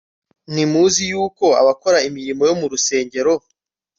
ntimuzi 0.53 1.01
yuko 1.11 1.45
abakora 1.61 1.97
imirimo 2.07 2.41
yo 2.49 2.55
mu 2.59 2.65
rusengero 2.71 3.33